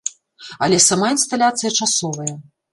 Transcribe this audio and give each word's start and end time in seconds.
Але 0.67 0.79
сама 0.87 1.11
інсталяцыя 1.17 1.71
часовая. 1.79 2.33